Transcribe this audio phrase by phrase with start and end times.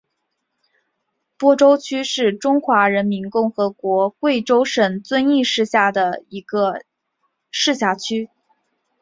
[1.37, 6.83] 播州区是中华人民共和国贵州省遵义市下属的一个
[7.51, 8.27] 市辖区。